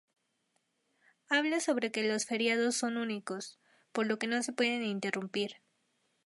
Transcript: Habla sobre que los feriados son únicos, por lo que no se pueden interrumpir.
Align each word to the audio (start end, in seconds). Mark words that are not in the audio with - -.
Habla 1.29 1.59
sobre 1.59 1.91
que 1.91 2.01
los 2.01 2.25
feriados 2.25 2.75
son 2.75 2.97
únicos, 2.97 3.59
por 3.91 4.07
lo 4.07 4.17
que 4.17 4.25
no 4.25 4.41
se 4.41 4.51
pueden 4.51 4.83
interrumpir. 4.83 5.57